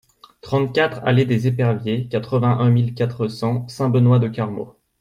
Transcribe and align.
trente-quatre 0.41 0.99
allée 1.05 1.25
des 1.25 1.45
Eperviers, 1.47 2.07
quatre-vingt-un 2.07 2.71
mille 2.71 2.95
quatre 2.95 3.27
cents 3.27 3.67
Saint-Benoît-de-Carmaux 3.67 4.75